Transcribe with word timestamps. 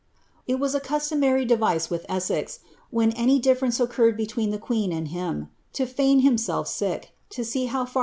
Ii 0.49 0.55
was 0.55 0.73
a 0.73 0.79
customary 0.79 1.45
device 1.45 1.91
with 1.91 2.07
Essex, 2.09 2.57
when 2.89 3.11
any 3.11 3.39
differenee 3.39 3.85
occiirrfti 3.87 4.17
between 4.17 4.49
the 4.49 4.57
queen 4.57 4.91
and 4.91 5.09
him, 5.09 5.49
to 5.73 5.85
feign 5.85 6.21
himself 6.21 6.67
sick, 6.67 7.11
to 7.29 7.45
see 7.45 7.65
how 7.67 7.85
fjr 7.85 7.99
h? 7.99 7.99